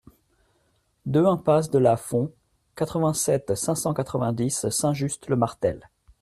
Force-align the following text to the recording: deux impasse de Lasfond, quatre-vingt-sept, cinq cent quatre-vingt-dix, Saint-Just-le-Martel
deux 1.05 1.27
impasse 1.27 1.69
de 1.69 1.77
Lasfond, 1.77 2.31
quatre-vingt-sept, 2.75 3.53
cinq 3.53 3.75
cent 3.75 3.93
quatre-vingt-dix, 3.93 4.67
Saint-Just-le-Martel 4.69 5.89